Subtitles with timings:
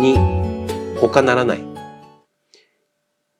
[0.00, 0.14] 你
[0.96, 1.58] ほかならない，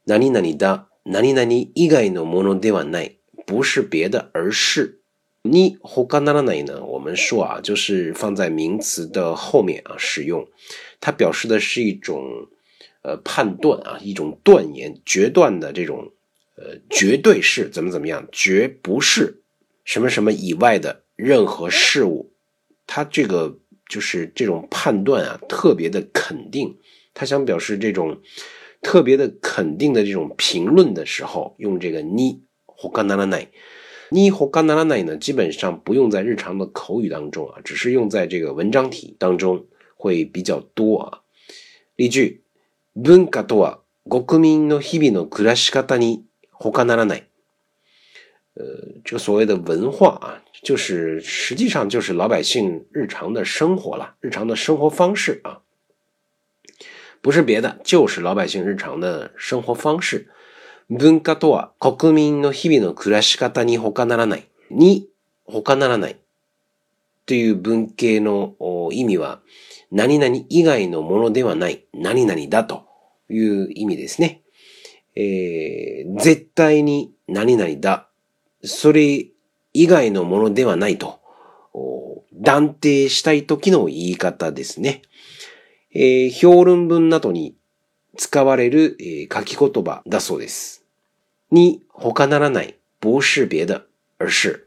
[0.06, 3.16] 何々だ、何々以外のものではない。
[3.46, 5.00] 不是别的，而是
[5.44, 6.84] 你ほかならない呢。
[6.84, 10.48] 我们说啊，就是放在名词的后面啊使用，
[11.00, 12.48] 它表示的是一种
[13.02, 16.10] 呃判断啊，一种断言、决断的这种
[16.56, 19.42] 呃，绝对是怎么怎么样，绝不是
[19.84, 22.32] 什么什么以外的任何事物。
[22.88, 23.60] 它这个。
[23.88, 26.76] 就是这种判断啊，特别的肯定，
[27.14, 28.20] 他想表示这种
[28.82, 33.48] 特别的肯定的这种评论的时候，用这个你ほ干ならない。
[34.12, 39.66] ニ干かならない呢，基本上不用在日常的口语当中啊，只是用在这个文章体当中。
[40.00, 41.18] 会比较多啊。
[41.96, 42.44] 例句：
[42.92, 47.27] 文化とは国民の日々の暮らし方に他ならない。
[48.58, 48.64] 呃，
[49.04, 55.60] 这个所谓的文化啊，就是实际上就是老百姓日常的生活了，日常的生活方式啊，
[57.22, 60.28] 不是别的，就是老百姓日常的生活方式。
[60.88, 64.42] 文化とは国民の日々の暮らし方に他ならない。
[64.70, 65.08] に
[65.44, 66.16] 他ならない。
[67.26, 68.54] という文系の
[68.90, 69.40] 意味は、
[69.92, 71.84] 何々以外のものではない。
[71.92, 72.86] 何々だと
[73.28, 74.40] いう意味ですね。
[75.14, 78.07] えー、絶対に何々だ
[78.64, 79.26] それ
[79.72, 81.20] 以外のものではないと、
[82.34, 85.02] 断定したい時の言い方ですね。
[85.94, 87.54] えー、評論文などに
[88.16, 90.84] 使われる、えー、書き言葉だそうです。
[91.50, 93.80] に、他ならない、不是別的、
[94.18, 94.64] 而是。